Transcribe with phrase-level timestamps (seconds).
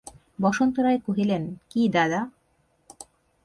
[0.41, 2.21] বসন্ত রায় কহিলেন, কী দাদা।